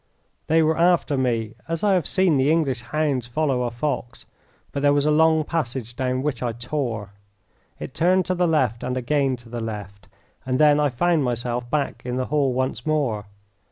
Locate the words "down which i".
5.95-6.53